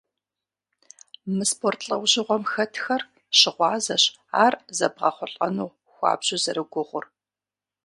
[1.35, 3.01] Мы спорт лӏэужьыгъуэм хэтхэр
[3.39, 4.03] щыгъуазэщ
[4.45, 7.05] ар зэбгъэхъулӏэну хуабжьу зэрыгугъур.